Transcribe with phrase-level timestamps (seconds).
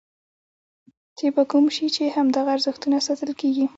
[1.17, 3.65] چې په کوم شي چې همدغه ارزښتونه ساتل کېږي.